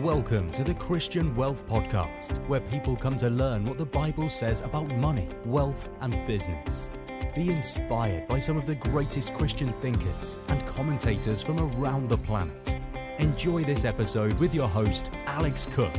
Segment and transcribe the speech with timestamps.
[0.00, 4.60] Welcome to the Christian Wealth Podcast, where people come to learn what the Bible says
[4.60, 6.90] about money, wealth, and business.
[7.34, 12.76] Be inspired by some of the greatest Christian thinkers and commentators from around the planet.
[13.16, 15.96] Enjoy this episode with your host, Alex Cook.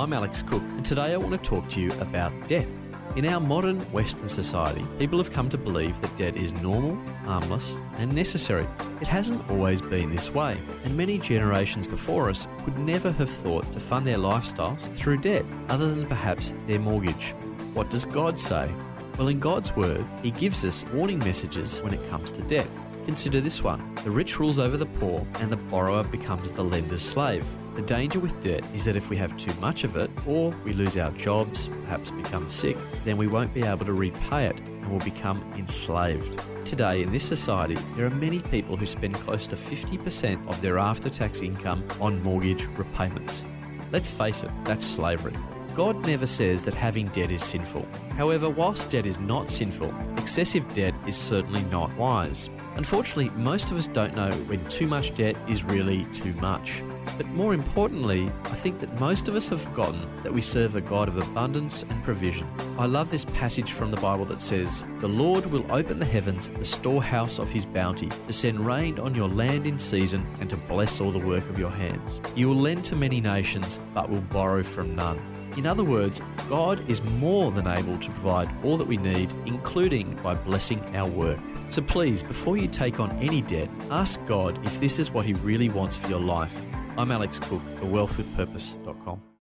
[0.00, 2.66] I'm Alex Cook, and today I want to talk to you about debt.
[3.14, 7.76] In our modern Western society, people have come to believe that debt is normal, harmless,
[7.98, 8.66] and necessary.
[9.02, 13.70] It hasn't always been this way, and many generations before us would never have thought
[13.74, 17.34] to fund their lifestyles through debt, other than perhaps their mortgage.
[17.74, 18.70] What does God say?
[19.18, 22.68] Well, in God's Word, He gives us warning messages when it comes to debt.
[23.04, 27.02] Consider this one the rich rules over the poor, and the borrower becomes the lender's
[27.02, 27.44] slave.
[27.74, 30.72] The danger with debt is that if we have too much of it, or we
[30.72, 34.90] lose our jobs, perhaps become sick, then we won't be able to repay it and
[34.90, 36.40] will become enslaved.
[36.64, 40.78] Today, in this society, there are many people who spend close to 50% of their
[40.78, 43.42] after tax income on mortgage repayments.
[43.90, 45.34] Let's face it, that's slavery.
[45.74, 47.86] God never says that having debt is sinful.
[48.18, 52.50] However, whilst debt is not sinful, excessive debt is certainly not wise.
[52.76, 56.82] Unfortunately, most of us don't know when too much debt is really too much.
[57.16, 60.80] But more importantly, I think that most of us have forgotten that we serve a
[60.80, 62.46] God of abundance and provision.
[62.78, 66.48] I love this passage from the Bible that says, The Lord will open the heavens,
[66.48, 70.56] the storehouse of his bounty, to send rain on your land in season and to
[70.56, 72.20] bless all the work of your hands.
[72.34, 75.20] You will lend to many nations, but will borrow from none.
[75.56, 80.14] In other words, God is more than able to provide all that we need, including
[80.22, 81.38] by blessing our work.
[81.70, 85.34] So please, before you take on any debt, ask God if this is what He
[85.34, 86.54] really wants for your life.
[86.96, 89.31] I'm Alex Cook, for wealthwithpurpose.com.